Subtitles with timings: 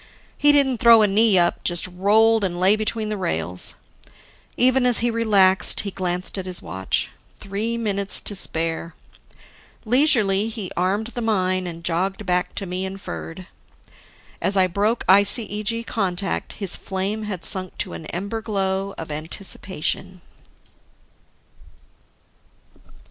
[0.35, 3.75] He didn't throw a knee up, just rolled and lay between the rails.
[4.57, 8.95] Even as he relaxed, he glanced at his watch: three minutes to spare.
[9.85, 13.45] Leisurely, he armed the mine and jogged back to me and Ferd.
[14.41, 20.21] As I broke ICEG contact, his flame had sunk to an ember glow of anticipation.